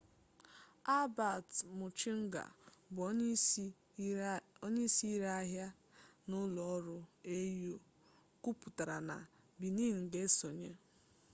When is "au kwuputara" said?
7.33-8.97